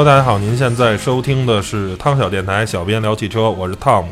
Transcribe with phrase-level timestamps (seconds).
[0.00, 4.08] Hello，大家好，您现在收听的是汤小电台，小编聊汽车，我是汤姆。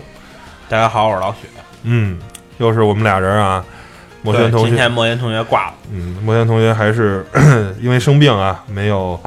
[0.69, 1.49] 大家好，我是老许。
[1.85, 2.19] 嗯，
[2.59, 3.65] 又是我们俩人啊。
[4.21, 7.25] 莫轩同学今天学，莫言同学挂了，嗯，莫轩同学还是
[7.81, 9.19] 因为生病啊，没有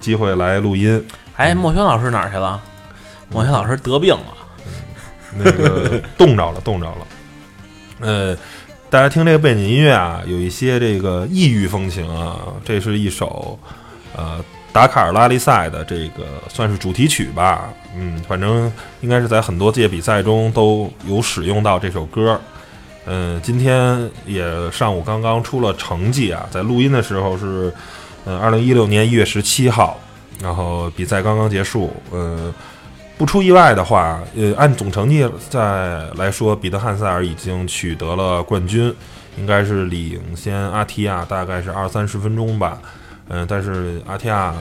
[0.00, 1.00] 机会来录音。
[1.36, 2.60] 哎，莫轩老师哪儿去了？
[3.28, 4.34] 莫轩老师得病了。
[5.36, 7.06] 那个 冻着了，冻着了。
[8.00, 8.36] 呃，
[8.90, 12.36] 大家听这个背景音乐啊，有一些这个异域风情啊。
[12.64, 13.56] 这是一首
[14.16, 17.68] 呃达卡尔拉力赛的这个算是主题曲吧。
[17.96, 22.40] 嗯，反正应该是在很多届比赛中都有使用到这首歌。
[23.06, 27.72] 嗯，今天也上午刚刚出了成绩啊，在录音的时候是
[28.24, 29.98] 呃二零一六年一月十七号，
[30.40, 31.92] 然后比赛刚刚结束。
[32.10, 32.52] 呃。
[33.18, 38.90] 不出意外的话，呃，按总成绩在来说，彼得汉塞尔已经取得了冠军，
[39.36, 42.80] 应该是领先阿提亚大概是二三十分钟吧。
[43.30, 44.54] 嗯、但是阿提亚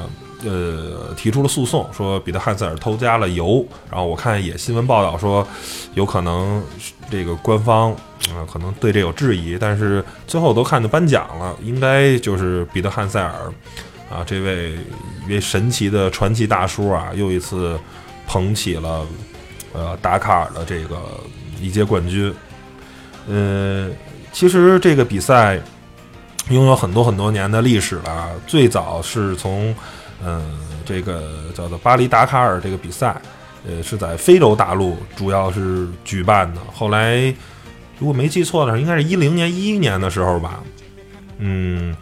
[0.46, 3.66] 呃提出了诉讼，说彼得汉塞尔偷加了油。
[3.90, 5.46] 然后我看也新闻报道说，
[5.96, 6.64] 有可能
[7.12, 7.92] 这个官方
[8.30, 13.52] 啊、可能对这有质疑，但是最后都看着颁奖了，应该就是彼得汉塞尔
[14.10, 14.78] 啊这位
[15.28, 17.78] 一位神奇的传奇大叔啊，又一次。
[18.32, 19.04] 捧起了
[19.74, 21.02] 呃达喀尔的这个
[21.60, 22.32] 一届冠军。
[23.28, 23.90] 呃，
[24.32, 25.60] 其实这个比赛
[26.50, 29.74] 拥有很多很多年的历史了，最早是从
[30.24, 33.16] 嗯、这个叫做巴黎达卡尔这个比赛，
[33.66, 36.62] 呃是在非洲大陆主要是举办的。
[36.74, 37.34] 后来
[37.98, 40.60] 如果没记错的话，应该是一零年、一一年的时候吧，
[41.38, 41.96] 嗯。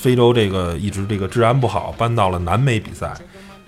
[0.00, 3.12] 非洲这个一直这个治安不好，搬到了南美比赛，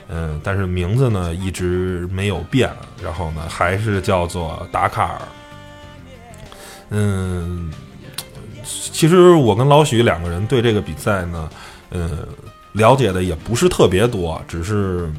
[0.09, 2.71] 嗯，但是名字呢一直没有变，
[3.03, 5.21] 然后呢还是叫做达卡尔。
[6.91, 7.73] 嗯，
[8.93, 11.49] 其实我跟老许两个人对这个比赛呢，
[11.91, 12.27] 嗯，
[12.73, 15.11] 了解的也不是特别多，只是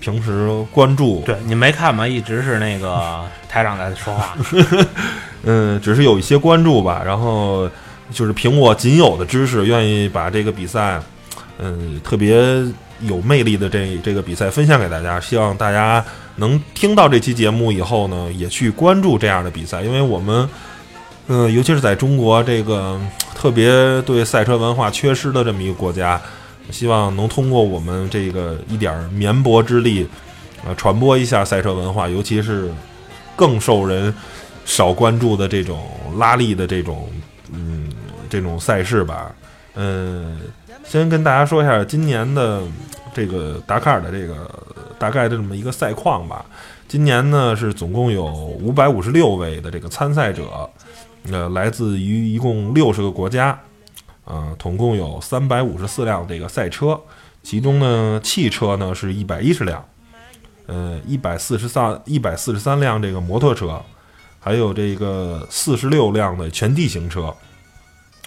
[0.00, 2.06] 平时关注，对你没看吗？
[2.06, 4.36] 一直是那个台长在说话。
[5.42, 7.02] 嗯， 只是有一些关注吧。
[7.04, 7.68] 然后
[8.10, 11.00] 就是凭我仅有的知识，愿意把这个比赛，
[11.58, 12.36] 嗯，特别
[13.00, 15.18] 有魅力的这这个比赛分享给大家。
[15.20, 16.04] 希望大家
[16.36, 20.48] 能听到这期节目以后呢，也去关注这样的比赛，因为我们，
[21.26, 23.00] 嗯，尤其是在中国这个
[23.34, 26.20] 特别对赛车文化缺失的这么一个国家，
[26.70, 30.06] 希望能通过我们这个一点绵薄之力，
[30.66, 32.70] 呃，传播一下赛车文化，尤其是
[33.34, 34.14] 更受人
[34.66, 35.86] 少关注的这种
[36.16, 37.08] 拉力的这种
[37.52, 37.90] 嗯
[38.28, 39.34] 这种赛事吧。
[39.76, 40.38] 嗯，
[40.84, 42.60] 先跟大家说一下今年的
[43.14, 44.48] 这个达喀尔的这个
[44.98, 46.44] 大概的这么一个赛况吧。
[46.86, 50.68] 今年呢是总共有五百五十六位的这个参赛者，
[51.30, 53.58] 呃，来自于一共六十个国家，
[54.24, 57.00] 呃，总共有三百五十四辆这个赛车，
[57.42, 59.82] 其中呢汽车呢是一百一十辆，
[60.66, 63.80] 呃，一百四十三一百四十三辆这个摩托车，
[64.38, 67.34] 还有这个四十六辆的全地形车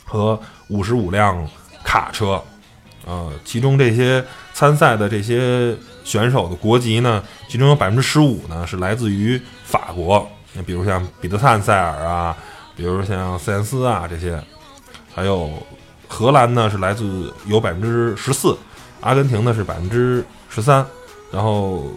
[0.04, 1.48] 和五十五辆
[1.84, 2.42] 卡车，
[3.06, 12.36] 呃，其中这些参赛的这些选手的国籍呢，其中有百分之十五呢是来自于法国，那比如像彼得汉塞尔啊，
[12.78, 14.40] 比如像塞恩斯啊这些，
[15.14, 15.52] 还有
[16.08, 18.56] 荷兰呢是来自有百分之十四，
[19.02, 20.86] 阿根廷呢是百分之十三，
[21.32, 21.92] 然后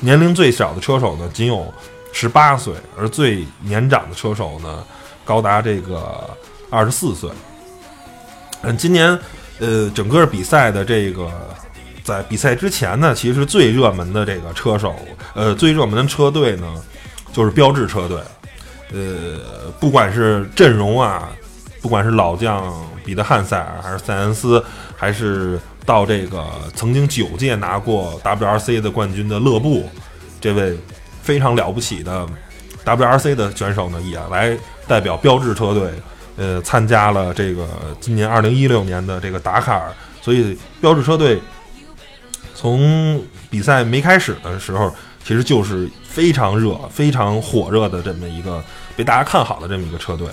[0.00, 1.72] 年龄最小的车手呢仅有
[2.12, 4.84] 十八岁，而最年长的车手呢
[5.24, 6.28] 高达这个
[6.68, 7.30] 二十四岁。
[8.60, 9.18] 嗯，今年
[9.60, 11.30] 呃整个比赛的这个
[12.04, 14.94] 在比赛之前呢，其实最热门的这个车手，
[15.34, 16.66] 呃最热门的车队呢
[17.32, 18.20] 就是标致车队。
[18.92, 21.28] 呃，不管是阵容啊，
[21.80, 22.74] 不管是老将
[23.04, 24.64] 彼得汉塞尔，还是塞恩斯，
[24.96, 26.44] 还是到这个
[26.74, 29.88] 曾经九届拿过 WRC 的冠军的勒布，
[30.40, 30.78] 这位
[31.22, 32.26] 非常了不起的
[32.84, 34.56] WRC 的选手呢，也来
[34.86, 35.90] 代表标致车队，
[36.36, 37.66] 呃，参加了这个
[38.00, 39.92] 今年二零一六年的这个达喀尔。
[40.20, 41.40] 所以标志车队
[42.54, 44.94] 从比赛没开始的时候，
[45.28, 48.64] 其实就是非常热、非常火热的这么一个
[48.96, 50.26] 被大家看好的这么一个车队。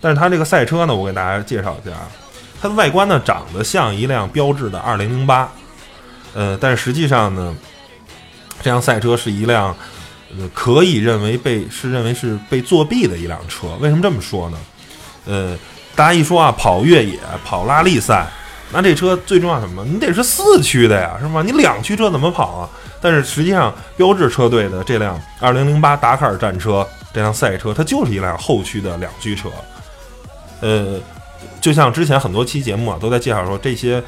[0.00, 1.94] 但是它这个赛车呢，我给大家介绍一下，
[2.58, 5.52] 它的外观呢长得像一辆标致的二零零八，
[6.32, 7.54] 呃，但实际上呢，
[8.62, 9.76] 这辆赛车是一辆，
[10.38, 13.76] 呃，可以认为被是认为是被作弊的一辆车。
[13.80, 14.58] 为什么这么说呢？
[15.26, 15.54] 呃，
[15.94, 18.26] 大家一说啊，跑越野、跑拉力赛，
[18.72, 19.84] 那这车最重要什么？
[19.84, 21.42] 你得是四驱的呀，是吧？
[21.42, 22.68] 你两驱车怎么跑啊？
[23.00, 29.50] 但是实际上，标致车队的这辆2008达喀尔战车这辆赛车，它就是一辆后驱的两驱车。
[30.60, 30.98] 呃，
[31.60, 34.02] 就像之前很多期节目啊，都在介绍说，这些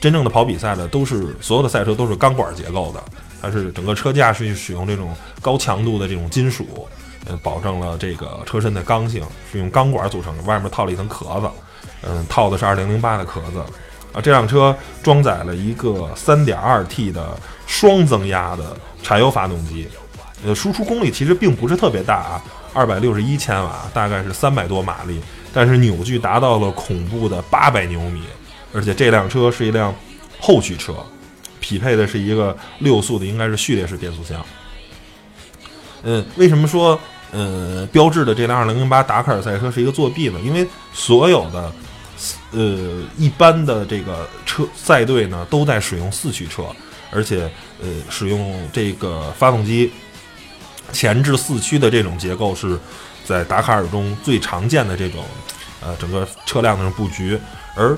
[0.00, 3.02] 真正的跑比赛的都是所有的赛车都是钢管结构的，
[3.42, 6.88] 它是整个车架是使用这种高强度的这种金属，
[7.26, 9.22] 呃，保证了这个车身的刚性，
[9.52, 11.50] 是用钢管组成的，外面套了一层壳子，
[12.02, 13.62] 嗯，套的是2008的壳子。
[14.16, 19.86] 啊，这辆车装载了一个 3.2T 的双增压的柴油发动机，
[20.42, 22.42] 呃，输出功率其实并不是特别大啊，
[22.72, 25.20] 二百六十一千瓦，大概是三百多马力，
[25.52, 28.22] 但是扭矩达到了恐怖的八百牛米，
[28.72, 29.94] 而且这辆车是一辆
[30.40, 30.94] 后驱车，
[31.60, 34.42] 匹配的是一个六速的，应该是序列式变速箱。
[36.04, 36.98] 嗯，为什么说
[37.32, 40.40] 呃标志的这辆2008达喀尔赛车是一个作弊呢？
[40.42, 41.70] 因为所有的
[42.52, 46.64] 呃一般的这个车赛队呢都在使用四驱车，
[47.10, 49.92] 而且呃使用这个发动机
[50.92, 52.78] 前置四驱的这种结构是
[53.24, 55.24] 在达喀尔中最常见的这种
[55.82, 57.38] 呃整个车辆的布局，
[57.74, 57.96] 而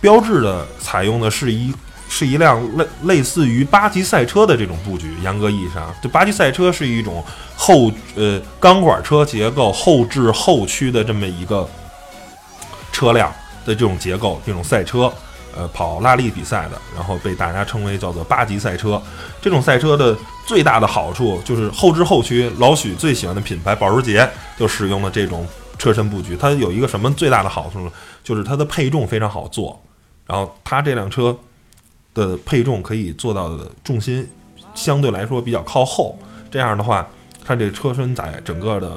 [0.00, 1.74] 标志的采用的是一
[2.08, 7.22] 是一辆类类似于八级赛车的这种布局，严格意义上，就八级赛车是一种
[7.54, 11.68] 后呃钢管车结构后置后驱的这么一个
[12.90, 13.32] 车辆。
[13.64, 15.12] 的这种结构，这种赛车，
[15.56, 19.00] 呃，跑拉力比赛的，然后被大家称为叫做八级赛车。
[19.40, 20.16] 这种赛车的
[20.46, 25.46] 最大的好处就是后置后驱，老许最喜欢的品牌保时捷就使用了这种
[25.78, 26.36] 车身布局。
[26.36, 27.90] 它有一个什么最大的好处呢？
[28.22, 29.80] 就是它的配重非常好做，
[30.26, 31.36] 然后它这辆车
[32.14, 34.28] 的配重可以做到的重心
[34.74, 36.18] 相对来说比较靠后，
[36.50, 37.06] 这样的话，
[37.44, 38.92] 它这车身在整个的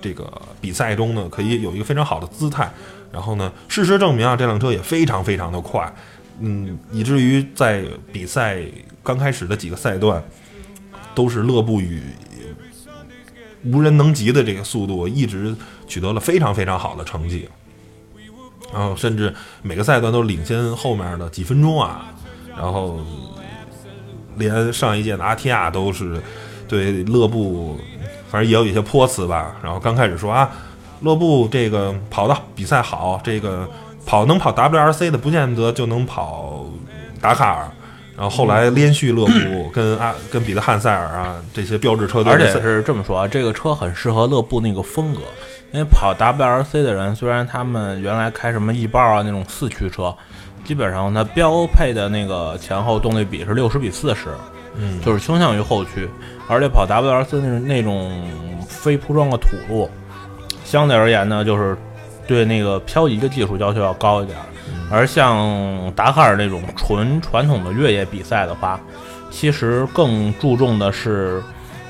[0.00, 0.30] 这个
[0.60, 2.70] 比赛中呢，可以有一个非常好的姿态。
[3.16, 5.90] 然后呢，事实证明啊，这辆车也非常非常的快，
[6.38, 7.82] 嗯，以至于在
[8.12, 8.58] 比赛
[9.02, 10.22] 刚开始的几个赛段，
[11.14, 12.02] 都是勒布与
[13.64, 15.56] 无人能及的这个速度，一直
[15.88, 17.48] 取得了非常非常好的成绩。
[18.70, 22.12] 然后甚至每个赛段都领先后面的几分钟啊，
[22.54, 23.00] 然后
[24.36, 26.20] 连上一届的阿提亚都是
[26.68, 27.78] 对勒布，
[28.28, 29.56] 反正也有一些泼词吧。
[29.62, 30.52] 然后刚开始说啊，
[31.00, 33.68] 勒布这个跑的比赛好，这个
[34.04, 36.66] 跑能跑 WRC 的不见得就能跑
[37.20, 37.68] 达喀尔。
[38.16, 45.20] 然后后来连续勒布跟阿跟彼得汉塞尔啊这些标志车队而且，是这么说啊，这个车很适合勒布那个风格，
[45.70, 50.14] 因为跑 WRC 的人，虽然他们原来开什么 E 豹啊那种四驱车，
[50.64, 54.30] 基本上它标配的那个前后动力比是六十比四十，
[54.76, 56.08] 嗯，就是倾向于后驱，
[56.48, 59.90] 而且跑 WRC 那种那种非铺装的土路，
[60.66, 61.78] 相对而言呢，就是
[62.26, 64.44] 对那个漂移的技术要求要高一点儿。
[64.90, 68.78] 而像达喀尔那种纯传统的越野比赛的话，
[69.30, 71.42] 其实更注重的是，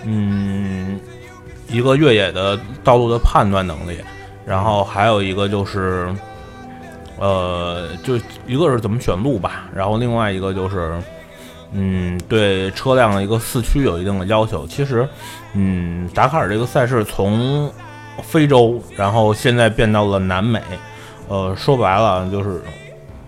[0.05, 1.01] 嗯，
[1.69, 3.99] 一个越野的道路的判断能力，
[4.47, 6.15] 然后还有一个就是，
[7.19, 8.17] 呃，就
[8.47, 10.95] 一个是怎么选路吧，然后另外一个就是，
[11.73, 14.67] 嗯，对车辆的一个四驱有一定的要求。
[14.67, 15.07] 其实，
[15.53, 17.71] 嗯，达喀尔这个赛事从
[18.23, 20.61] 非洲，然后现在变到了南美，
[21.29, 22.63] 呃，说白了就是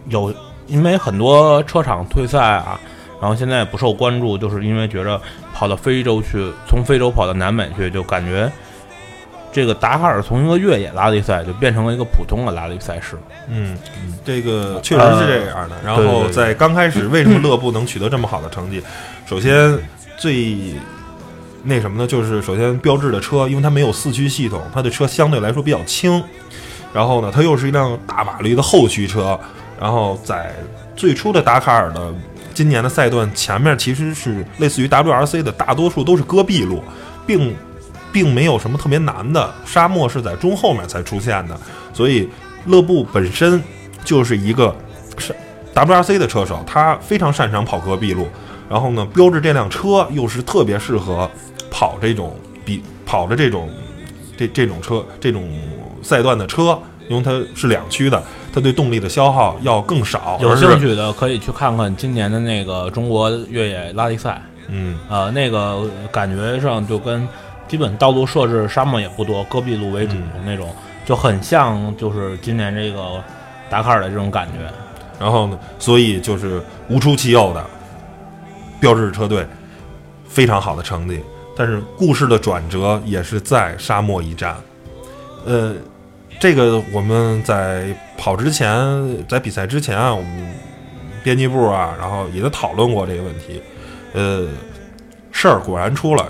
[0.09, 0.33] 有，
[0.67, 2.79] 因为很多车厂退赛啊，
[3.21, 5.21] 然后现在不受关注，就是因为觉着
[5.55, 8.51] 跑到非洲去，从非洲跑到南美去，就感觉
[9.51, 13.17] 这个达喀尔从一个越野拉力赛就变成了一个普通的拉力赛事。
[13.49, 13.77] 嗯，
[14.25, 15.77] 这个确实是这样的。
[15.85, 18.83] 然后在刚开始，为什么勒布能取得这么好的成绩？
[19.27, 19.77] 首先
[20.19, 20.75] 最
[21.65, 22.07] 那什么呢？
[22.07, 26.23] 就是首先标志的车，因为它没有四驱系统，它的车相对来说比较轻。
[26.93, 29.39] 然后呢，它又是一辆大马力的后驱车。
[29.81, 30.55] 然后在
[30.97, 32.13] 最初的达喀尔的
[32.55, 36.83] 今年的赛段前面，其实是类似于 WRC 的，大多数都是戈壁路，
[37.27, 37.55] 并
[38.11, 41.57] 并没有什么特别难的，沙漠是在中后面才出现的，
[41.93, 42.29] 所以
[42.67, 43.63] 勒布本身
[44.05, 44.75] 就是一个
[45.19, 45.35] 是
[45.75, 48.27] WRC 的车手，他非常擅长跑戈壁路。
[48.69, 51.29] 然后呢，标致这辆车又是特别适合
[51.71, 53.71] 跑这种比跑的这种
[54.37, 55.49] 这这种车这种
[56.03, 58.23] 赛段的车，因为它是两驱的，
[58.53, 60.39] 它对动力的消耗要更少。
[60.41, 67.27] 有兴趣的可以去看看今年的那个中国越野拉力赛，嗯呃，那个感觉上就跟
[67.67, 70.69] 基本道路设置沙漠也不多，戈壁路为主、嗯那种，
[71.07, 73.23] 就很像就是今年这个
[73.71, 74.59] 达喀尔的这种感觉。
[75.19, 77.65] 然后呢，所以就是无出其右的
[78.81, 79.47] 标志车队
[80.27, 81.21] 非常好的成绩。
[81.57, 84.57] 但是故事的转折也是在沙漠一战。
[85.45, 85.75] 呃，
[86.39, 90.55] 这个我们在跑之前，在比赛之前啊，我们
[91.25, 93.61] 编辑部啊，然后也都讨论过这个问题。
[94.13, 94.47] 呃，
[95.33, 96.27] 事儿果然出了，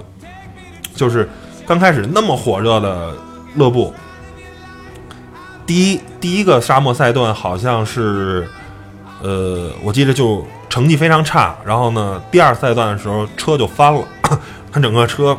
[0.94, 1.28] 就是
[1.66, 3.14] 刚开始那么火热的
[3.54, 3.92] 勒布，
[5.66, 8.48] 第一第一个沙漠赛段好像是，
[9.22, 14.06] 呃，我记得就成绩非常差，然后呢，第二赛段的时候车就翻了，
[14.70, 15.36] 他整个车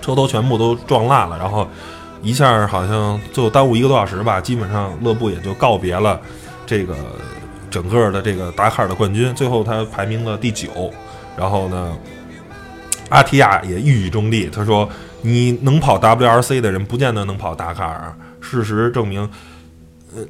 [0.00, 1.68] 车头全部都撞烂了，然后
[2.22, 6.20] 一下好像就耽误一个多小时吧，基本上勒布也就告别了
[6.66, 6.94] 这个
[7.70, 10.92] 整个的这个达喀尔的冠军，最后他排名了第九，
[11.36, 11.96] 然后呢，
[13.10, 14.88] 阿提亚也一语中的，他说
[15.22, 19.28] ：“你能跑 WRC 的人，不见得能跑达喀尔。”事实证明，
[20.16, 20.22] 呃，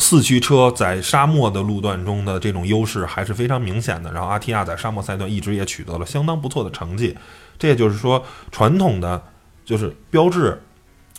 [0.00, 4.10] 四驱车在沙漠的路段中的这种优势还是非常明显的。
[4.12, 7.16] 然后阿提亚在沙漠赛段一直也取得了相当不错的成绩。
[7.58, 9.22] 这也就是说，传统的
[9.64, 10.60] 就是标志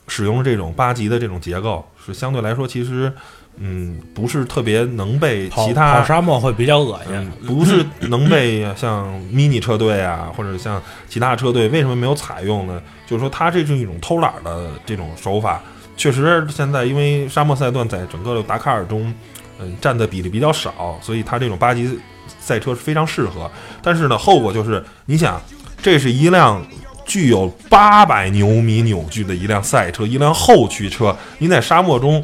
[0.08, 3.14] 使用这种八级的这种结构，是相对来说其实，
[3.58, 7.14] 嗯，不是特别能被其他跑沙漠会比较恶心。
[7.14, 12.82] 嗯， 不是能被像 mini 车队啊，或者像其他车队为什么没有采用呢？
[13.06, 15.62] 就是说，它这是一种偷懒儿的这种手法。
[16.02, 19.14] 确实，现在因为沙漠赛段在整个的达喀尔中，
[19.60, 22.00] 嗯，占的比例比较少，所以它这种八级
[22.40, 23.48] 赛车是非常适合。
[23.84, 25.40] 但是呢，后果就是，你想，
[25.80, 26.60] 这是一辆
[27.06, 32.24] 具有八百牛米扭矩的一辆赛车，一辆后驱车，你在沙漠中，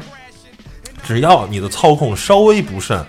[1.04, 3.06] 只要你的操控稍微不慎，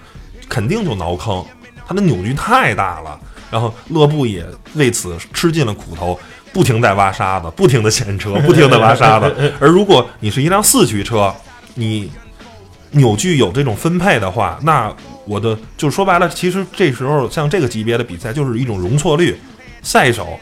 [0.47, 1.43] 肯定就挠坑。
[1.87, 4.45] 它的扭矩太大了，然后勒布也
[4.75, 6.19] 为此吃尽了苦头，
[6.51, 9.33] 不停在挖沙子，不停的陷车， 不停的挖沙子。
[9.59, 11.33] 而如果你是一辆四驱车，
[11.75, 12.09] 你
[12.91, 14.93] 扭矩有这种分配的话，那
[15.25, 19.39] 我的就是说白了，其实这时候像这个级别的比赛就是一种容错率，
[19.81, 20.39] 赛手。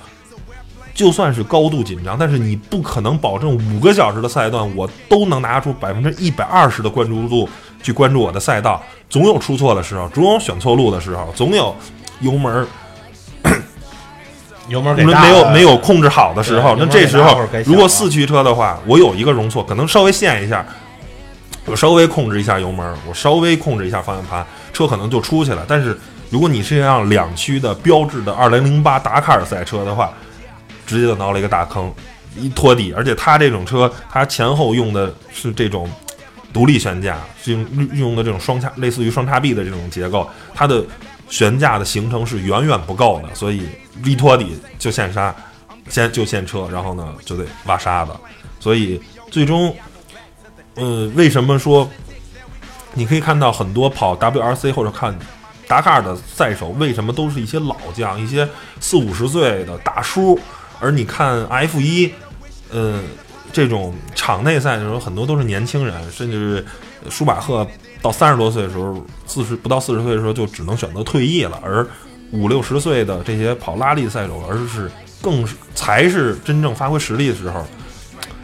[0.94, 7.48] 就算是高度紧张，但是你不可能保证五个小时的赛段我都能拿出百分之一百二十的关注度
[7.84, 11.76] 去关注我的赛道，总有出错的时候，总有选错路的时候，总有
[12.22, 12.66] 油门儿
[14.68, 20.66] 油门给没有没有控制好的时候，那这时候如果四驱车的话，我有一个容错，可能稍微陷一下，
[21.66, 25.66] 我稍微控制一下油门，我稍微控制一下方向盘，车可能就出去了。
[25.68, 25.98] 但是
[26.30, 30.12] 如果你是一辆两驱的标志的2008达喀尔赛车的话，
[30.86, 31.94] 直接就挠了一个大坑，
[32.38, 35.90] 一托底，而且它这种车，它前后用的是这种
[36.54, 40.84] 独立悬架，是用用的这种双叉，类似于双叉臂的这种结构，它的
[41.30, 43.64] 悬架的行程是远远不够的，所以
[44.04, 45.34] 一托底就陷沙，
[45.90, 48.12] 先就陷车，然后呢就得挖沙子，
[48.60, 49.76] 所以最终，
[50.76, 51.90] 呃，为什么说
[52.94, 55.18] 你可以看到很多跑 WRC 或者看
[55.68, 58.48] 达喀尔的赛手，为什么都是一些老将，一些
[58.80, 60.40] 四五十岁的大叔？
[60.80, 62.14] 而你看 F 一，
[62.72, 63.04] 嗯，
[63.52, 66.58] 这种场内赛的时候，很多都是年轻人，甚至
[67.04, 67.66] 是舒马赫
[68.02, 71.60] 到三十多岁的时候，四十不到四十岁的时候就只能选择退役了。
[71.64, 71.88] 而
[72.32, 77.66] 五六十岁的这些跑拉力赛手，而是更是才是真正发挥实力的时候。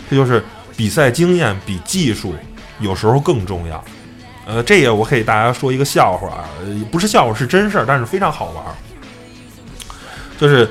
[0.10, 0.44] 这就是
[0.76, 2.34] 比赛经验比技术
[2.80, 3.84] 有时候更重要。
[4.46, 6.50] 呃，这也我可以大家说一个笑话啊，
[6.92, 8.76] 不是笑话是真事儿，但是非常好玩儿。
[10.38, 10.70] 就是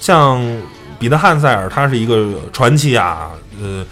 [0.00, 0.42] 像
[1.04, 3.30] 彼得汉塞尔，他是一个传奇啊，
[3.60, 3.84] 呃，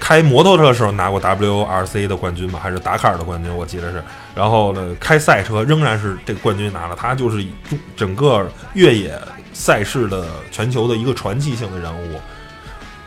[0.00, 4.02] 开摩托车的时候拿过 WRC 的冠军吧，还是达喀尔的冠军，我记得是。
[4.34, 7.46] 然后呢，开赛车仍然是这个冠军拿了，他就是
[7.96, 9.16] 整个越野
[9.52, 12.20] 赛事的全球的一个传奇性的人物，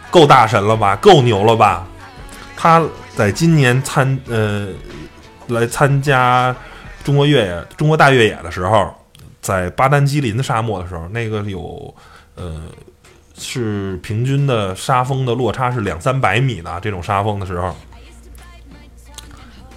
[0.10, 0.96] 够大神了吧？
[0.96, 1.86] 够牛了吧？
[2.56, 2.82] 他
[3.14, 4.70] 在今年参呃
[5.48, 6.56] 来参加
[7.04, 8.96] 中国越野、中国大越野的时候，
[9.42, 11.94] 在巴丹吉林的沙漠的时候，那个有
[12.36, 12.62] 呃
[13.40, 17.76] 是平均的沙峰的落差是两三百米的这种沙峰的时候，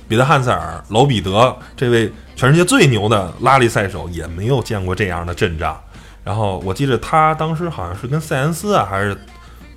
[0.09, 5.81] 彼得汉塞尔、老彼得这位全世界最牛的拉力赛手也没有见过这样的阵仗。
[6.25, 9.16] 然后我记得他当时好像是跟塞恩斯啊，还是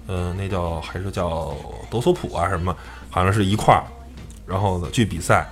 [0.08, 1.56] 呃那叫还是叫
[1.90, 2.76] 德索普啊什么，
[3.10, 3.84] 好像是一块儿，
[4.46, 5.48] 然后呢去比赛。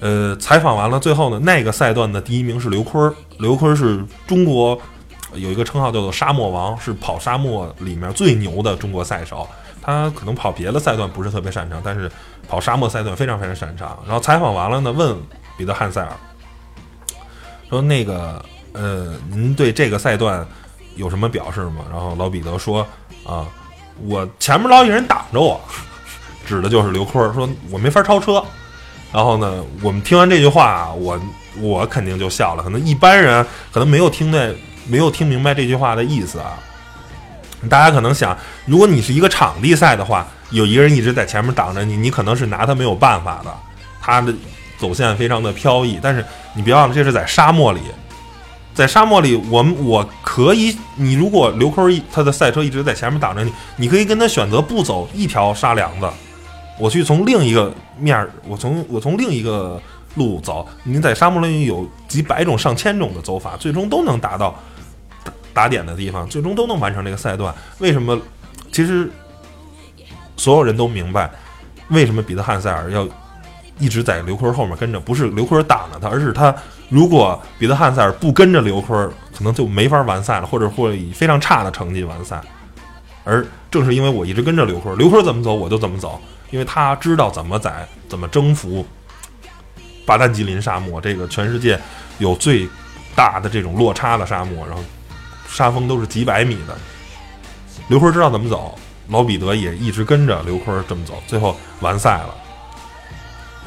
[0.00, 3.12] 呃，采访完了，最后呢，那个赛段的第一名是刘坤儿。
[3.40, 4.80] 刘坤儿是中国
[5.34, 9.48] 有一个称号叫做“沙漠王”，是跑沙漠里面最牛的中国赛手。
[9.80, 12.10] 他可能跑别的赛段不是特别擅长，但是
[12.48, 13.98] 跑沙漠赛段非常非常擅长。
[14.04, 15.16] 然后采访完了呢，问
[15.56, 16.12] 彼得汉塞尔
[17.70, 20.46] 说：“那个，呃，您对这个赛段
[20.96, 22.86] 有什么表示吗？”然后老彼得说
[23.24, 23.46] ：“啊，
[24.02, 25.60] 我前面老有人挡着我。”
[26.46, 28.42] 指的就是刘坤，说我没法超车。
[29.12, 31.18] 然后呢，我们听完这句话，我
[31.60, 32.62] 我肯定就笑了。
[32.62, 34.54] 可能一般人可能没有听那
[34.88, 36.58] 没有听明白这句话的意思啊。
[37.68, 43.52] 大家可能想，如果你是一个场地赛的话，有一个人一直在前面挡着你，你可能是拿他没有办法的。
[44.00, 44.32] 他的
[44.78, 47.80] 走线非常的飘逸，但是你别忘了，这是在沙漠里，
[48.72, 56.08] 在沙漠里，我们我可以，你如果刘坤一他的赛车一直在前面挡着你，你可以跟他选择不走一条沙梁子，
[56.78, 59.82] 我去从另一个面儿，我从我从另一个
[60.14, 60.66] 路走。
[60.84, 64.56] 你在沙漠里有几百种、上千种的走法，最终都能达到
[65.58, 67.52] 打点的地方，最终都能完成这个赛段。
[67.80, 68.16] 为什么？
[68.70, 69.10] 其实
[70.36, 71.28] 所有人都明白，
[71.88, 73.08] 为什么彼得汉塞尔要
[73.80, 76.54] 一直在刘坤后面跟着，不是刘坤挡着他，而是他
[76.88, 82.40] 如果彼得汉塞尔不跟着刘坤，可能就没法完赛了，或者会以非常差的成绩完赛。
[83.24, 86.20] 而正是因为我一直跟着刘坤，刘坤怎么走我就怎么走，
[86.52, 88.86] 因为他知道怎么在怎么征服
[90.06, 91.76] 巴丹吉林沙漠这个全世界
[92.18, 92.68] 有最
[93.16, 94.84] 大的这种落差的沙漠，然后
[95.48, 96.76] 沙峰都是几百米的。
[97.88, 98.78] 刘坤知道怎么走，
[99.08, 102.34] 老彼得也一直跟着刘坤这么走，最后完赛了。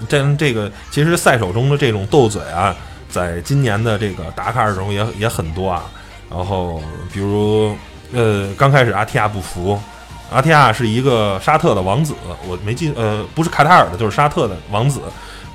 [0.07, 2.75] 这这个其实赛手中的这种斗嘴啊，
[3.09, 5.83] 在今年的这个达喀尔中也也很多啊。
[6.29, 7.75] 然后比如
[8.13, 9.79] 呃，刚开始阿提亚不服，
[10.31, 12.15] 阿提亚是一个沙特的王子，
[12.47, 15.01] 我没记呃不是卡塔尔的，就是沙特的王子，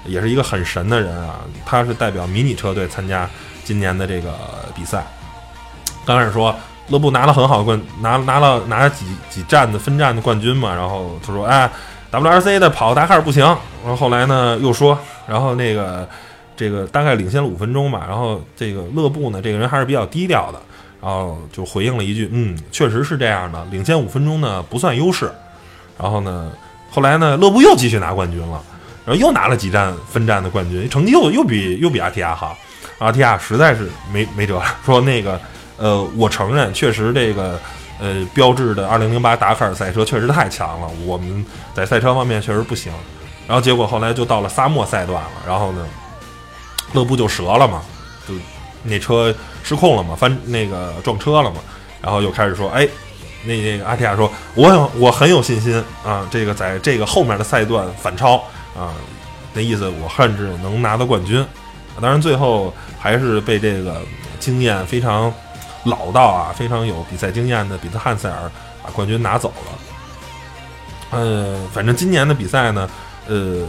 [0.04, 1.40] 也是一个很神的人啊。
[1.64, 3.28] 他是代表迷你车队参加
[3.64, 4.34] 今年的这个
[4.74, 5.06] 比赛。
[6.06, 6.54] 刚开始说
[6.88, 11.68] 勒布拿了很好的冠，拿拿了拿了几几站的分站的冠军嘛，然后他说哎。
[12.12, 13.44] WRC 的跑达喀尔不行，
[13.82, 14.96] 然后后来呢又说，
[15.26, 16.08] 然后那个
[16.56, 20.58] 这个大概领先了五分钟吧，然后这个勒布呢这个人还是比较低调的，
[21.02, 25.30] 然后就回应了一句，嗯，确实是这样的，领先五分钟呢不算优势。
[25.98, 26.50] 然后呢，
[26.90, 28.62] 后来呢勒布又继续拿冠军了，
[29.04, 32.56] 然后又拿了几站分站的冠军，成绩又又比又比阿提亚好，
[32.98, 35.38] 阿提亚实在是没没辙了，说那个
[35.78, 37.58] 呃我承认确实这个。
[37.98, 42.92] 呃，标志的2008达喀尔赛车确实太强了，我们在赛车方面确实不行。
[43.46, 45.86] 然后结果后来就到了沙漠赛段了，然后呢，
[46.92, 47.80] 勒布就折了嘛，
[48.28, 48.34] 就
[48.82, 51.56] 那车失控了嘛，翻那个撞车了嘛，
[52.02, 52.86] 然后又开始说，哎，
[53.44, 58.36] 那那个阿提亚说，我我很有信心啊，这个在这个后面的赛段反超
[58.78, 58.92] 啊，
[59.54, 61.42] 那意思我甚至能拿到冠军。
[61.98, 64.02] 当然最后还是被这个
[64.38, 65.32] 经验非常。
[65.86, 68.50] 老道啊，非常有比赛经验的比特汉塞尔
[68.82, 71.18] 把冠军拿走了。
[71.18, 72.90] 呃，反正今年的比赛呢，
[73.28, 73.64] 呃，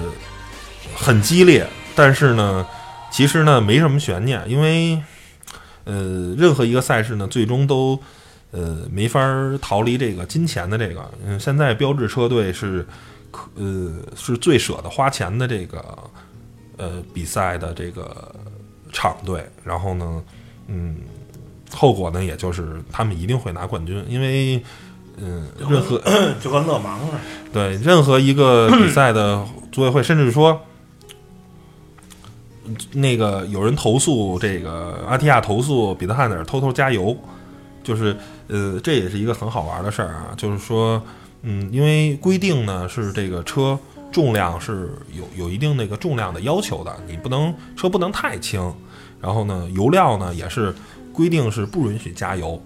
[0.95, 2.65] 很激烈，但是呢，
[3.11, 4.99] 其实呢没什么悬念，因为
[5.85, 7.97] 呃，任何一个赛事呢，最终都
[8.51, 9.19] 呃没法
[9.61, 11.09] 逃离这个金钱的这个。
[11.23, 12.85] 嗯，现在标志车队是
[13.29, 15.79] 可呃是最舍得花钱的这个
[16.77, 18.35] 呃比赛的这个
[18.91, 20.23] 厂队，然后呢，
[20.65, 20.97] 嗯。
[21.77, 24.59] 后果呢，也就是他们一定会拿冠军，因为，
[25.17, 26.01] 嗯，任 何
[26.41, 27.19] 就跟勒芒似的，
[27.53, 30.59] 对任何一个比赛的组委会，甚至说，
[32.93, 37.15] 那个有人投诉这个阿提亚投诉彼得汉尔偷偷加油，
[37.83, 40.99] 就是呃，这也是一个很好玩的事儿啊，就是说，
[41.43, 43.77] 嗯，因为规定呢是这个车
[44.11, 48.73] 重量是有有一定那个重量的要求的，你不能车不能太轻，
[49.21, 50.73] 然后呢，油料呢也是。
[51.17, 52.61] 规定是不允许加油，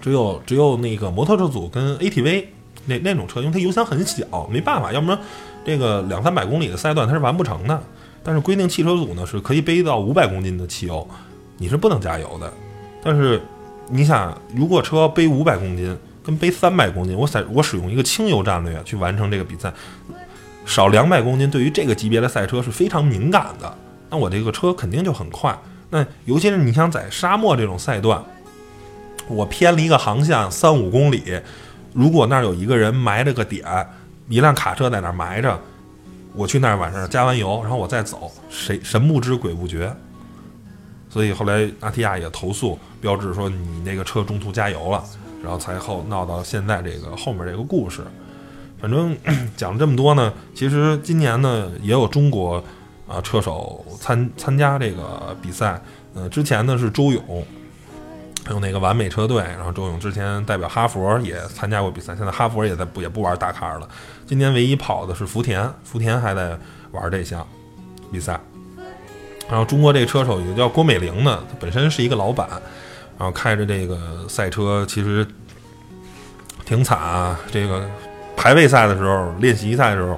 [0.00, 2.44] 只有只有那个摩托车组跟 ATV
[2.86, 5.18] 那那种车，因为它油箱很小，没办法，要不然
[5.64, 7.82] 这个两三百公里的赛段它是完不成的。
[8.22, 11.04] 但是规定汽车组呢是可以背到五百公斤的汽油，
[11.58, 12.52] 你是不能加油的。
[13.02, 13.42] 但是
[13.88, 19.72] 你想，如果车背五百公斤跟背三百公斤，我采我使用一个轻油战略去完成这个比赛，
[20.64, 23.76] 少两百公斤对于这个级别的赛车是非常敏感的，
[24.08, 25.58] 那我这个车肯定就很快。
[25.92, 28.22] 那尤其是你想在沙漠这种赛段，
[29.26, 31.40] 我偏离一个航向三五公里，
[31.92, 33.64] 如果那儿有一个人埋着个点，
[34.28, 35.58] 一辆卡车在那儿埋着，
[36.32, 39.92] 我去那儿晚上加完油，然后我再走，谁神不知鬼不觉。
[41.08, 45.02] 所以后来阿提亚也投诉标志说你那个车中途加油了，
[45.42, 48.02] 然后才后闹到现在这个后面这个故事。
[48.80, 49.16] 反正
[49.56, 52.62] 讲了这么多呢，其实今年呢也有中国。
[53.10, 55.82] 啊，车手参参加这个比赛，
[56.14, 57.44] 呃，之前呢是周勇，
[58.46, 63.88] 还有那个完美车队，然后周勇之前代表哈佛也参加过比赛，现在哈佛也在不也不玩大卡了。
[64.26, 66.56] 今年唯一跑的是福田，福田还在
[66.92, 67.44] 玩这项
[68.12, 68.38] 比赛。
[69.48, 72.48] 然后中国这个车手有叫郭美玲的，他本身是一个老板，
[73.18, 75.26] 然后开着这个赛车，其实
[76.64, 77.84] 挺惨啊，这个
[78.36, 80.16] 排位赛的时候，练习赛的时候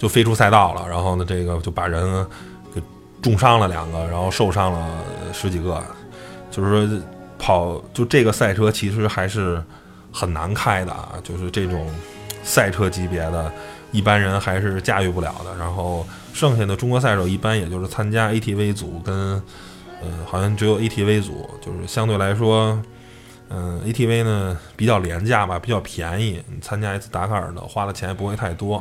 [0.00, 2.26] 就飞出赛道了，然后呢，这个就把人
[2.74, 2.80] 给
[3.20, 5.78] 重伤了两个，然后受伤了十几个，
[6.50, 7.00] 就是说
[7.38, 9.62] 跑就这个赛车其实还是
[10.10, 11.86] 很难开的啊，就是这种
[12.42, 13.52] 赛车级别的，
[13.92, 15.54] 一般人还是驾驭不了的。
[15.58, 19.14] 然后剩下的中国赛手一般也就是参加 ATV 组跟
[20.00, 22.80] 呃，好像只有 ATV 组，就是相对来说。
[23.52, 26.40] 嗯，ATV 呢比较廉价吧，比较便宜。
[26.46, 28.80] 你参加一次达喀尔的花的钱也不会太多，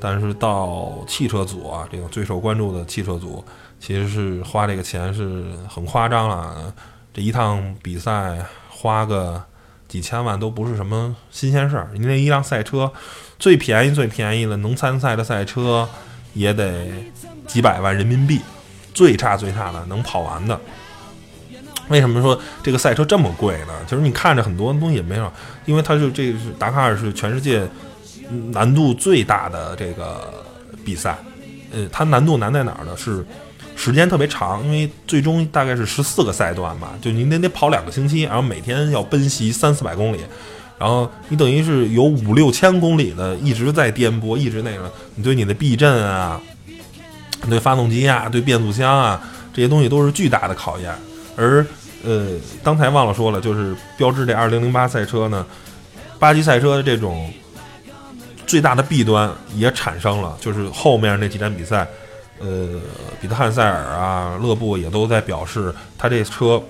[0.00, 3.44] 但是到汽车组啊，这个最受关注的汽车组，
[3.78, 6.72] 其实是花这个钱是很夸张了。
[7.12, 9.42] 这一趟比赛花个
[9.88, 11.90] 几千万都不是什么新鲜事儿。
[11.92, 12.90] 你那一辆赛车
[13.38, 15.88] 最便宜最便宜的能参赛的赛车
[16.34, 16.86] 也得
[17.46, 18.40] 几百万人民币，
[18.94, 20.58] 最差最差的能跑完的。
[21.88, 23.72] 为什么说这个赛车这么贵呢？
[23.88, 25.32] 就是你看着很多东西也没有，
[25.66, 27.68] 因为它是这个是达喀尔是全世界
[28.52, 30.32] 难度最大的这个
[30.84, 31.18] 比赛，
[31.72, 32.96] 呃，它难度难在哪儿呢？
[32.96, 33.24] 是
[33.76, 40.18] 时间特别长，因为最终大概是十四个赛段吧，就你得得跑两个星期，然后每天要奔袭三四百公里，
[40.78, 46.40] 然后你等于是有五六千公里的一直在颠簸，一直那个，你对你的避震啊，
[47.48, 49.20] 对发动机啊，对变速箱啊
[49.54, 50.94] 这些东西都是巨大的考验，
[51.36, 51.64] 而
[52.04, 52.28] 呃，
[52.62, 55.44] 刚才忘了说了，就是标志这2008赛车呢，
[56.18, 57.32] 巴西赛车的这种
[58.50, 61.86] 最大的弊端也产生了，就是后面那几站比赛，
[62.40, 62.80] 呃，
[63.20, 66.60] 彼得汉塞尔啊、勒布也都在表示，他这车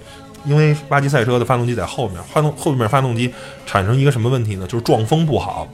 [0.44, 3.32] 因为巴西赛车的发动机在后面，发动后面发动机
[3.64, 4.66] 产生一个什么问题呢？
[4.66, 5.66] 就是撞风不好。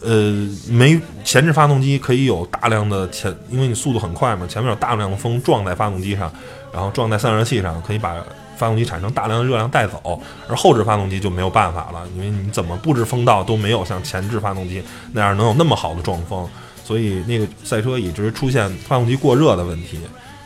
[0.00, 6.32] 呃，没前置发动机可以有大量的前，因为你速度很快嘛，前面有大量的风撞在发动机上。
[6.70, 8.14] 然后撞在散热器上，可以把
[8.58, 16.46] 发动机产生大量的热量带走，而后置发动机就没有办法了，因为你怎么布置风道都没有像前置发动机那样能有那么好的撞风，
[16.84, 20.00] 所以那个赛车一直出现发动机过热的问题。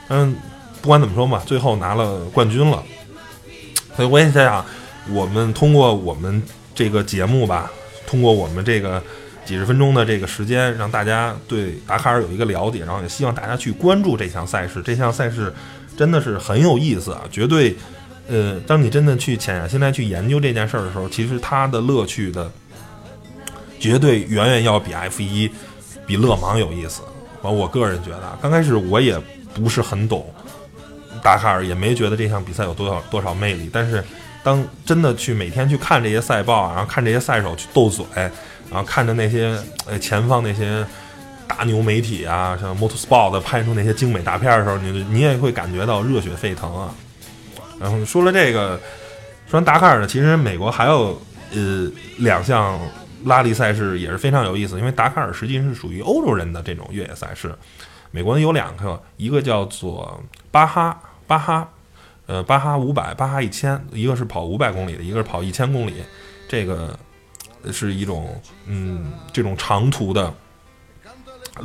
[0.09, 0.37] 嗯，
[0.83, 2.83] 不管怎么说嘛，最后拿了冠军了。
[3.97, 4.65] 所以我也在想，
[5.11, 6.43] 我们通过我们
[6.75, 7.73] 这个节目吧，
[8.07, 9.03] 通过我们这个
[9.47, 14.83] 几十分钟的这个时间，让大家对达喀尔有一个了解，然后也希望大家去关注这项赛事。
[14.85, 15.53] 这项赛事。
[15.95, 17.21] 真的是很有意思啊！
[17.31, 17.77] 绝对，
[18.29, 22.51] 呃，当你真的去潜下心来去研究这件事儿的时候，其实它的乐趣的
[23.79, 25.51] 绝对远远要比 F 一、
[26.07, 27.03] 比勒芒有意思。
[27.43, 29.19] 完，我个人觉得，刚开始我也
[29.55, 30.27] 不是很懂
[31.23, 33.69] 达喀尔，也没觉得这项比赛有多少多少魅力。
[33.73, 34.03] 但是，
[34.43, 38.05] 当真的去每天去看这些赛报，然后看这些赛手去斗嘴，
[38.71, 40.85] 然后看着那些呃前方那些。
[41.49, 46.95] 大牛媒体啊，像 Motorsport 拍出那些精美大片的时候，你你也会感觉到热血沸腾啊。
[47.83, 48.79] 然后说了这个，
[49.49, 51.21] 说完达喀尔呢，其实美国还有
[51.53, 52.79] 呃两项
[53.25, 57.53] 拉力赛事也是非常有意思，因为达喀尔实际是属于欧洲人的这种越野赛事。
[58.13, 61.69] 美国呢有两个，一个叫做巴哈巴哈，
[62.27, 65.95] 呃巴哈五百、巴哈一千，一个是跑五百公里的，一个是跑一千公里。
[66.49, 66.97] 这个
[67.73, 70.33] 是一种嗯这种长途的。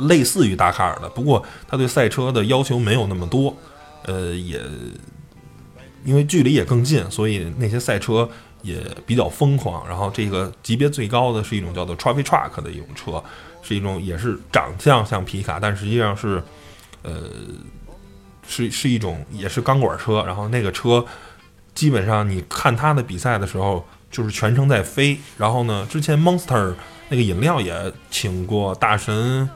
[0.00, 3.56] 类似于达喀尔的，不过他对赛车的要求没有那么多，
[4.04, 4.60] 呃，也
[6.08, 8.26] 因为距离也更近，所以那些赛车
[8.62, 9.86] 也比较疯狂。
[9.86, 13.22] 然后这个级别最高的是一种叫做 Trophy Truck 的一种车，
[13.60, 16.42] 是一种也是长相像皮卡，但实际上是
[17.02, 17.24] 呃
[18.48, 20.24] 是是一种也是钢管车。
[20.26, 21.04] 然后那个车
[21.74, 25.18] 基本上你看它的比赛的时候，就是全程在飞。
[25.36, 26.72] 然后呢，之前 Monster
[27.10, 29.46] 那个饮料也请过大神。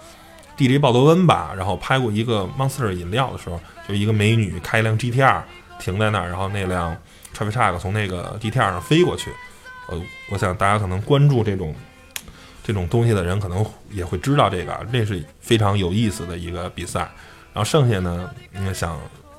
[0.54, 5.40] 地利鲍德温吧，然后拍过一个 Monster 饮料的时候，就一个美女开一辆 GTR
[5.82, 6.96] 停在那儿，然后那辆
[7.36, 9.32] Travis Truck 从那个地铁上飞过去。
[9.88, 11.74] 呃，我想大家可能关注这种
[12.62, 17.00] 这种东西的人，可能也会知道这个，这是非常有意思的一个比赛。
[17.52, 18.96] 然后剩下呢，嗯，想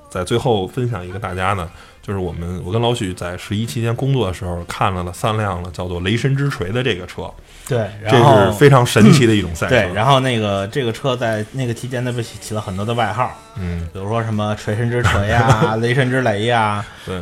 [0.10, 1.72] 在最后分享一个大家呢，
[2.06, 7.32] 就是我们我跟老许在十一期间工作的时候看了了三辆了叫做雷神之锤的这个车。
[7.66, 9.70] 对，这是非常神奇的一种赛车。
[9.70, 17.22] 对，然后那个这个车在那个期间呢被起了很多的外号，嗯，比如说什么锤神之锤呀、 雷神之雷呀，对，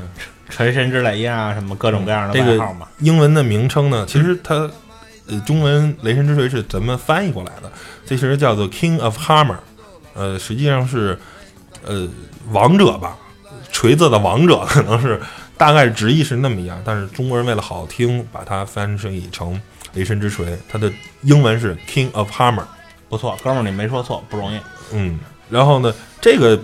[0.49, 2.87] 锤神之雷呀，什么各种各样的外号嘛。
[3.01, 4.67] 英文的名称呢，其实它
[5.27, 7.71] 呃中文雷神之锤是怎么翻译过来的？
[8.03, 9.57] 其实叫做 King of Hammer，
[10.15, 11.19] 呃，实际上是
[11.85, 12.07] 呃
[12.49, 13.15] 王者吧，
[13.71, 15.19] 锤子的王者 可能是
[15.57, 19.59] 大概直译是那么一样，但是中国人为了好听，把它翻译成。
[19.93, 20.89] 雷神之锤，它的
[21.23, 22.63] 英文是 King of Hammer，
[23.09, 24.57] 不错，哥们儿你没说错，不容易。
[24.93, 26.57] 嗯，然后呢，这个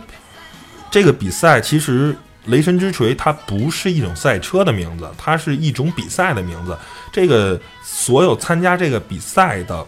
[0.90, 2.16] 这个比赛其实
[2.46, 6.78] 雷神之锤它不是一种赛车的名字，它是一种比赛的名字。
[7.12, 9.86] 这个所有参加这个比赛的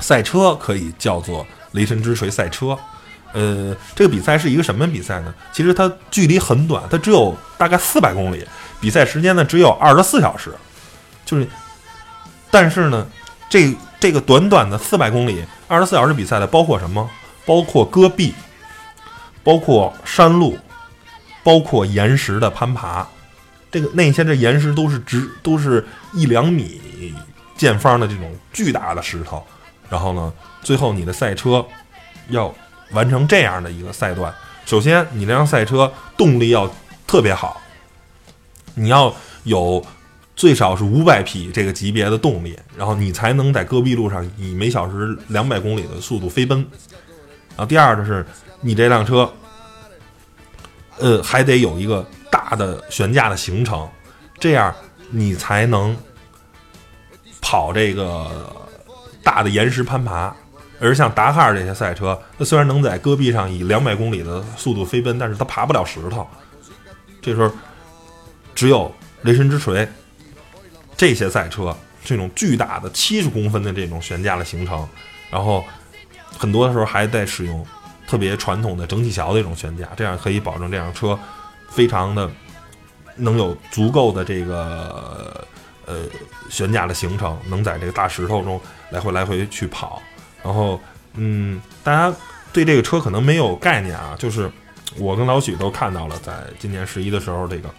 [0.00, 2.76] 赛车可以叫做雷神之锤赛车。
[3.32, 5.34] 呃，这个比赛是一个什么比赛呢？
[5.52, 8.44] 其实它距离很短，它只有大概四百公里，
[8.80, 10.52] 比赛时间呢只有二十四小时。
[11.24, 11.46] 就是，
[12.50, 13.06] 但是呢，
[13.48, 17.08] 这这个短短的四百公里，二十四小时比赛的包括什么？
[17.46, 18.34] 包括戈壁，
[19.42, 20.58] 包括山路，
[21.42, 23.06] 包括岩石的攀爬。
[23.70, 27.14] 这个那些这岩石都是直，都是一两米
[27.56, 29.44] 见方的这种巨大的石头。
[29.88, 31.64] 然后呢，最后你的赛车
[32.28, 32.52] 要
[32.92, 34.32] 完成这样的一个赛段，
[34.66, 36.70] 首先你这辆赛车动力要
[37.06, 37.60] 特别好，
[38.74, 39.84] 你要有
[40.34, 46.58] 最少是五百匹这个级别的动力，然后你才能在戈壁路上以每小时两百公里的速度飞奔。
[47.50, 48.24] 然后第二就是
[48.60, 49.30] 你这辆车，
[50.98, 53.88] 呃，还得有一个大的悬架的行程，
[54.38, 54.74] 这样
[55.10, 55.96] 你才能
[57.40, 58.54] 跑这个
[59.22, 60.34] 大的岩石攀爬。
[60.80, 66.26] 而像达喀尔这些赛车，它虽然能在戈壁上以两百公里的速度飞奔，但是它爬不了石头。
[67.20, 67.52] 这时候，
[68.54, 68.90] 只有
[69.22, 69.86] 雷神之锤
[70.96, 74.88] 这些赛车，这种巨大的七十公分的这种悬架的行程，
[75.30, 75.62] 然后
[76.38, 77.64] 很多的时候还在使用
[78.08, 81.18] 特别传统的整体桥的这种悬架，这样可以保证这辆车
[81.68, 82.30] 非常的
[83.16, 85.46] 能有足够的这个
[85.84, 85.96] 呃
[86.48, 90.02] 悬架的行程，能在这个大石头中来回来回去跑。
[90.42, 90.80] 然后，
[91.14, 92.16] 嗯，大家
[92.52, 94.50] 对这个车可能没有概念啊，就是
[94.96, 97.70] 我跟老许都看到了，在今年十一的时候，这个，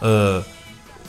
[0.00, 0.42] 呃，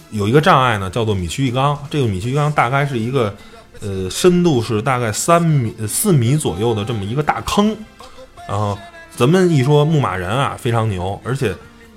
[0.09, 1.77] 有一个障碍呢，叫做米奇浴缸。
[1.89, 3.33] 这个米奇浴缸大概是一个，
[3.81, 7.77] 呃，深度是大概三米、四米左右的这么一个大坑。
[8.47, 8.77] 然后，
[9.15, 11.55] 咱们一说牧马人啊，非常牛，而且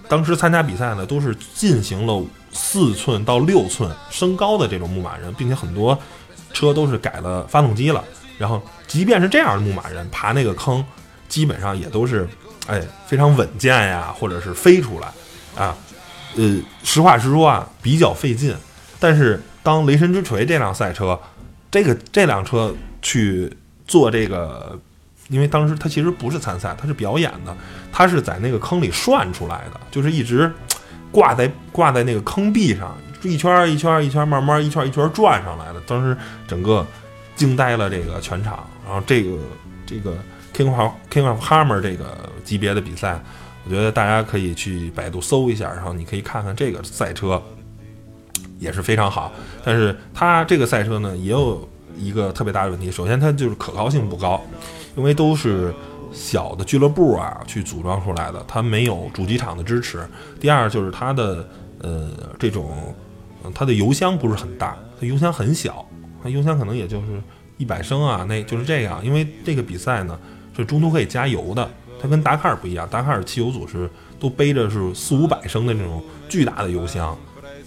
[0.08, 2.22] 当时参加比赛呢，都是进行了
[2.52, 5.98] 四寸到六寸升高的这种牧马人，并且很多。
[6.52, 8.02] 车都是改了发动机了，
[8.38, 10.84] 然后即便是这样的牧马人爬那个坑，
[11.28, 12.28] 基本上也都是，
[12.66, 15.08] 哎，非常稳健呀，或者是飞出来，
[15.56, 15.76] 啊，
[16.36, 18.56] 呃，实话实说啊，比较费劲。
[18.98, 21.18] 但是当雷神之锤这辆赛车，
[21.70, 23.52] 这个这辆车去
[23.86, 24.78] 做这个，
[25.28, 27.56] 因为当时它其实不是参赛，它是表演的，
[27.92, 30.52] 它是在那个坑里涮出来的，就是一直
[31.12, 32.96] 挂在挂在那个坑壁上。
[33.22, 36.86] 一圈儿一圈儿一圈儿，慢慢一圈一圈转上来的，当时整个
[37.34, 38.64] 惊呆了这个全场。
[38.86, 39.36] 然后这个
[39.84, 40.16] 这个
[40.54, 43.20] King of King of Hammer 这个级别的比赛，
[43.64, 47.42] 我觉得大家可以去百度搜一下，然后你可以看看这个赛车
[48.58, 49.32] 也是非常好。
[49.64, 54.40] 但是它这个赛车呢，也有一个特别大的问题，首先它就是可靠性不高，
[54.96, 55.74] 因为都是
[56.12, 60.08] 小的俱乐部啊去组装出来的，它没有主机厂的支持。
[60.40, 61.46] 第二就是它的
[61.82, 62.94] 呃这种。
[63.54, 65.86] 它的油箱不是很大，它油箱很小，
[66.22, 67.22] 它油箱可能也就是
[67.56, 69.04] 一百升啊，那就是这样。
[69.04, 70.18] 因为这个比赛呢
[70.56, 77.16] 是中途可以加油的，它跟达喀尔不一样，达喀尔汽油组是都背着是四五百升的那种巨大的油箱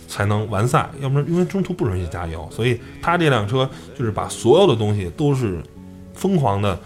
[0.08, 5.63] 才能完赛，要不然因为中途不允许加油，所以它这辆车就是把所有的东西都是
[6.13, 6.78] 疯狂的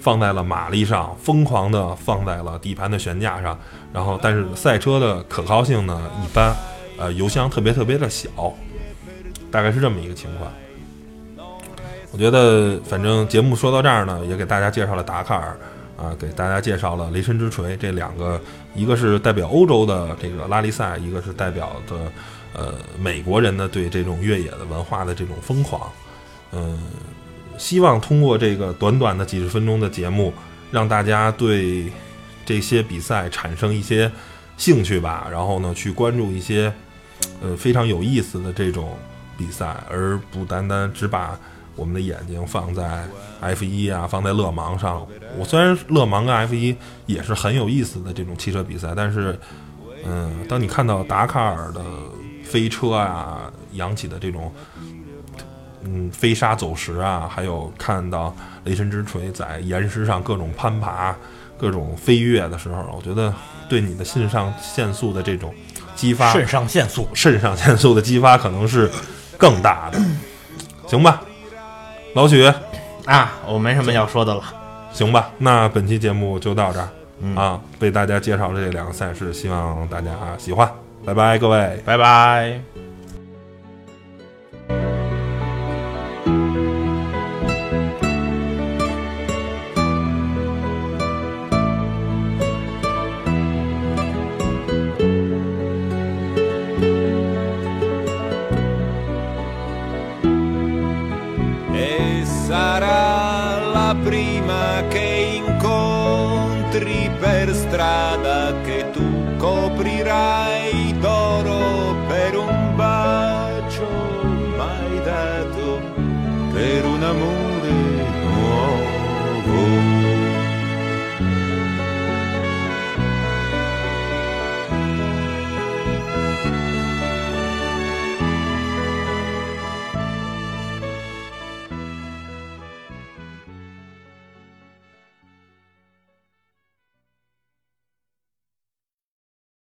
[0.00, 3.58] 放在了马力上，疯狂的放在了底盘的悬架上，
[3.92, 6.54] 然后但是赛车的可靠性呢一般。
[6.96, 8.30] 呃，油箱特别特别的小，
[9.50, 10.52] 大概是这么一个情况。
[12.12, 15.56] 我觉得，反正节目说到这儿呢，也给大家介绍了达喀尔，
[15.96, 18.40] 啊，给大家介绍了雷神之锤这两个，
[18.72, 22.12] 一个是代表欧洲的这个拉力赛，一个是代表的
[22.52, 25.90] 呃美国人呢对这种越野的文化的这种疯狂。
[26.52, 26.78] 嗯，
[27.58, 30.32] 希望通过这个短短的几十分钟的节目，
[30.70, 31.86] 让大家对
[32.46, 34.08] 这些比赛产生一些
[34.56, 36.72] 兴趣吧，然后呢，去关注一些。
[37.40, 38.96] 呃，非常有意思的这种
[39.38, 41.38] 比赛，而不单单只把
[41.74, 43.04] 我们的眼睛放在
[43.40, 45.06] F 一啊，放在勒芒上。
[45.38, 49.38] 我虽然勒芒跟 F 一也是很有意思的这种汽车比赛，但是，
[50.04, 51.82] 嗯，当你看到达喀尔的
[52.44, 54.52] 飞车啊，扬起的这种，
[55.82, 61.14] 嗯，飞沙走石啊，还有看到雷神之锤在岩石上各种攀爬、
[61.56, 63.32] 各种飞跃的时候，我觉得
[63.68, 65.54] 对你的肾上腺素的这种。
[65.96, 68.90] 激发肾上腺素，肾上腺素的激发可能是
[69.38, 70.02] 更大的，
[70.88, 71.22] 行吧，
[72.14, 72.44] 老许
[73.04, 74.42] 啊，我没什么要说的了，
[74.92, 76.88] 行吧，那本期节目就到这儿。
[77.36, 80.68] 啊，为大家介绍了这两个赛事，希望大家喜欢，
[81.06, 82.73] 拜拜，各位，拜拜。